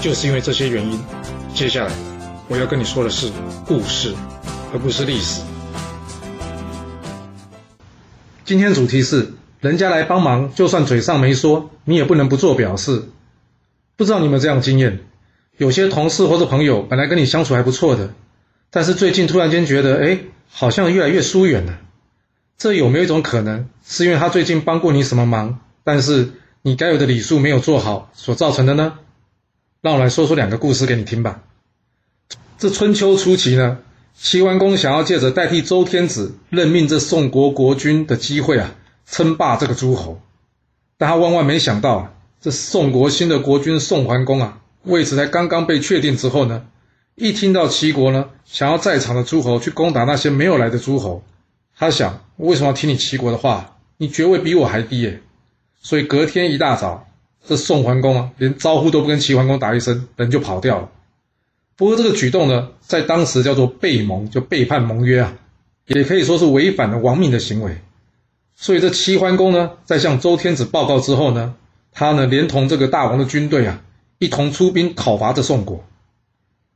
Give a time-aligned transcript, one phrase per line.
[0.00, 1.00] 就是因为这些原因，
[1.54, 1.92] 接下来
[2.46, 3.30] 我要跟你说的是
[3.66, 4.14] 故事，
[4.72, 5.42] 而不是历史。
[8.44, 13.08] 今天主题是人家来帮忙，就算嘴上没说，你也不能不做表示。
[13.96, 15.00] 不知道你有没有这样经验？
[15.56, 18.14] 有些同事或者朋友本来跟你相处还不错的，
[18.70, 21.76] 但是最近突然间觉得，哎，好像越来越疏远了。
[22.56, 28.94] 这有没有一种可能，是因为他最近帮过你什么忙，但是你该有的礼数没有做好所造成的呢？
[29.88, 31.40] 让我来说说两个故事给你听吧。
[32.58, 33.78] 这春秋初期呢，
[34.14, 38.74] 齐桓公想要借着代替周天子任命这宋国国君的机会啊，
[39.06, 40.20] 称霸这个诸侯。
[40.98, 46.66] 但他万万没想到啊，这宋国新的国君宋桓公啊，位置才刚刚被确定之后呢，
[47.14, 51.24] 一听到齐国呢想要在场的诸侯去攻打那些没有来的诸侯，
[51.74, 53.78] 他想为什么要听你齐国的话？
[53.96, 55.22] 你爵位比我还低耶！
[55.80, 57.07] 所以隔天一大早。
[57.46, 60.90] 这宋桓公啊，连招呼都不跟齐桓公打一声，人就跑掉了。
[61.76, 65.38] 不过这个举动呢，在当时叫做背盟，就背叛盟约啊，
[65.86, 67.78] 也可以说是违反了王命的行为。
[68.56, 71.54] 所以这齐桓公呢，在向周天子报告之后呢，
[71.92, 73.80] 他呢连同这个大王的军队啊，
[74.18, 75.84] 一同出兵讨伐这宋国。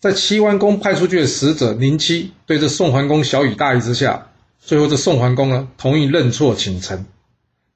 [0.00, 7.06] 在齐桓公派出去的使者宁戚对这宋桓公小以大义之下，最后这宋桓公呢同意认错请臣。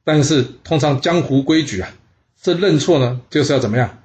[0.03, 1.91] 但是通常江湖规矩啊。
[2.43, 3.99] 这认错呢，就是要怎么样？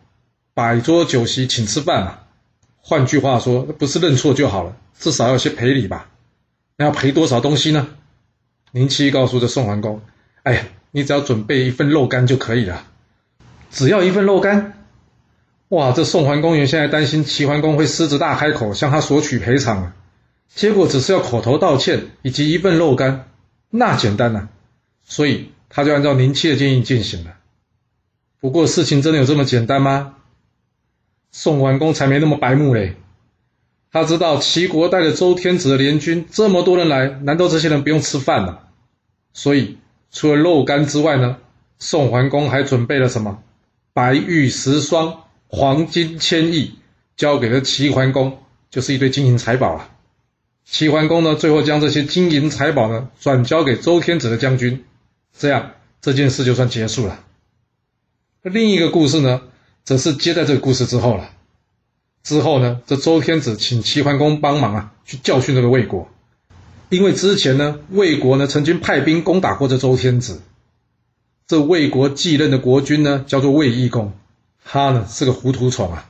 [0.54, 2.20] 摆桌酒席请吃饭嘛。
[2.82, 6.10] 换句话说，不是认错就好了，至少要些赔礼吧。
[6.78, 7.88] 那要赔多少东西呢？
[8.72, 10.02] 宁戚告诉这宋桓公
[10.44, 12.86] ：“哎呀，你只要准备一份肉干就可以了，
[13.72, 14.86] 只要一份肉干。”
[15.70, 19.96] 哇，这宋桓公原先还担心齐桓公会狮子大开口向他索取赔偿啊，
[20.54, 23.30] 结果只是要口头道歉以及一份肉干，
[23.70, 24.50] 那简单呐。
[25.06, 27.32] 所以他就按照宁戚的建议进行了。
[28.46, 30.18] 不过事情真的有这么简单吗？
[31.32, 32.96] 宋桓公才没那么白目嘞！
[33.92, 38.60] 他知道齐国带着周天子的联军这么多人来，难道这些人不用吃饭吗？
[39.34, 39.80] 所以
[40.12, 41.38] 除了肉干之外呢，
[41.80, 43.42] 宋桓公还准备了什么？
[43.94, 46.76] 白玉十双，黄金千亿，
[47.18, 48.38] 交给了齐桓公，
[48.70, 49.90] 就是一堆金银财宝啊！
[50.66, 54.86] 齐桓公呢，最后将这些金银财宝呢，转交给周天子的将军，
[55.36, 57.25] 这样这件事就算结束了。
[58.48, 59.42] 另一个故事呢，
[59.84, 61.32] 则是接在这个故事之后了。
[62.22, 66.08] 之后呢，这周天子请齐桓公帮忙啊，去教训这个魏国，
[66.90, 70.44] 因为之前呢，魏国呢曾经派兵攻打过这周天子。
[71.48, 74.14] 这魏国继任的国君呢，叫做魏懿公，
[74.64, 76.08] 他呢是个糊涂虫啊，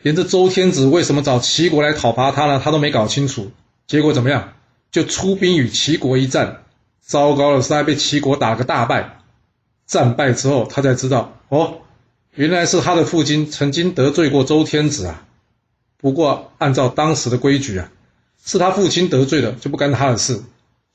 [0.00, 3.50] 连这周天子为什么找齐国来讨伐他呢，他都没搞清楚。
[3.86, 4.54] 结果怎么样？
[4.90, 6.62] 就出兵与齐国一战，
[7.02, 9.17] 糟糕了，是还被齐国打个大败。
[9.88, 11.78] 战败之后，他才知道哦，
[12.34, 15.24] 原来是他的父亲曾经得罪过周天子啊。
[15.96, 17.90] 不过按照当时的规矩啊，
[18.44, 20.40] 是他父亲得罪的，就不干他的事。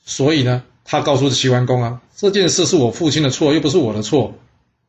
[0.05, 4.35] 所以呢，他告诉齐桓公啊，这件事是我父亲的错，又不是我的错。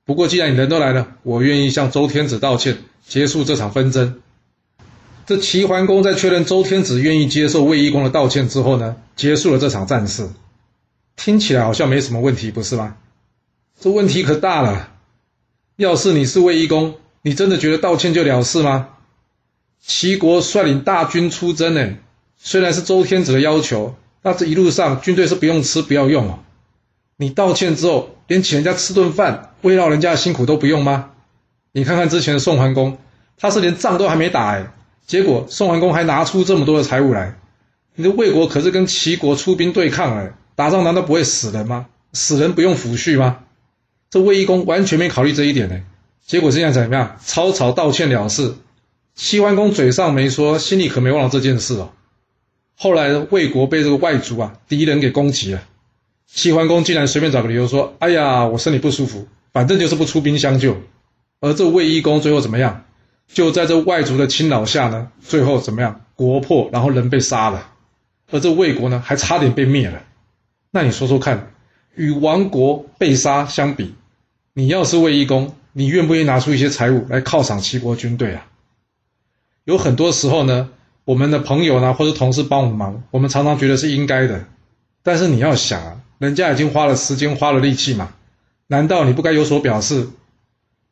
[0.05, 2.77] 不过既然你人都来了，我愿意向周天子道歉，
[3.09, 4.21] 结束这场纷争。
[5.27, 10.29] 这齐桓公在确认周天子愿意接受卫懿公的道歉之后呢，结束了这场战事。
[11.17, 12.97] 听起来好像没什么问题，不是吗？
[13.85, 14.89] 这问题可大了！
[15.77, 18.89] 要是你是卫懿公，你真的觉得道歉就了事吗？
[19.79, 21.97] 齐国率领大军出征，呢，
[22.39, 26.39] 虽然是周天子的要求，那这一路上军队是不用吃不要用哦。
[27.19, 31.11] 你道歉之后，连请人家吃顿饭，慰劳人家的辛苦都不用吗？
[31.73, 32.97] 你看看之前的宋桓公，
[33.37, 34.73] 他是连仗都还没打哎，
[35.07, 37.39] 结果宋桓公还拿出这么多的财物来。
[37.97, 41.85] 你的魏国可是跟齐国出兵对抗哎，打仗难道不会死人吗？
[42.15, 43.41] 死人不用抚恤吗？
[44.15, 45.81] 这卫懿公完全没考虑这一点呢，
[46.25, 47.17] 结果这样怎么样？
[47.25, 48.55] 草草道歉了事。
[49.17, 51.91] 齐桓公嘴上没说，心里可没忘了这件事哦。
[52.77, 55.65] 后来魏国被这个外族啊敌人给攻击了，
[56.29, 60.77] 齐桓公竟然随便找个理由说：“哎呀，我身体不舒服，反正就是不出兵相救。”
[61.43, 62.85] 而这卫懿公最后怎么样？
[63.27, 66.03] 就在这外族的侵扰下呢，最后怎么样？
[66.15, 67.73] 国破，然后人被杀了，
[68.31, 70.05] 而这魏国呢还差点被灭了。
[70.71, 71.51] 那你说说看，
[71.97, 73.93] 与亡国被杀相比？
[74.57, 78.47] 你要是卫懿公，你愿不愿意拿出一些财物来犒赏齐国军队啊？
[79.65, 80.71] 有很多时候呢，
[81.05, 84.45] 我们的朋友呢或者同事帮我们忙，我们常常觉得是应该的。
[85.03, 88.15] 但是你要想啊，人家已经花了时间、花了力气嘛，
[88.69, 90.09] 难道你不该有所表示？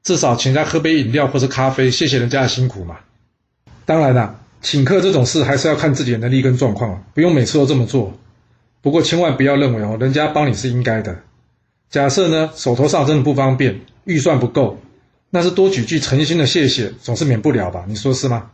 [0.02, 2.96] 至少请人家喝杯饮料或者咖啡，谢谢人家的辛苦嘛。
[3.84, 8.12] 当然啦，请客这种事还是要看自己的能力跟状况，不用每次都这么做。
[8.80, 11.20] 不过千万不要认为哦，人家帮你是应该的。
[11.92, 14.78] 假设呢，手头上真的不方便，预算不够，
[15.28, 17.84] 那是多几句诚心的谢谢，总是免不了吧？
[17.86, 18.50] 你说是吗？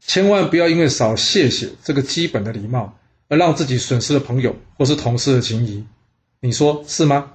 [0.00, 2.96] 千万不要因为少谢谢这个基本的礼貌，
[3.28, 5.84] 而让自己损失了朋友或是同事的情谊，
[6.38, 7.32] 你说是吗？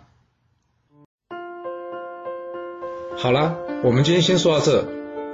[3.18, 4.88] 好啦，我们今天先说到这。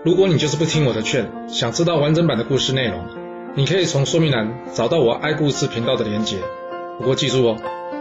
[0.04, 3.00] 如果你就是不听我的劝，想知道完整版的故事内容，
[3.56, 6.40] 你可以从说明栏找到我爱故事频道的连结。
[6.98, 7.58] 不过记住哦，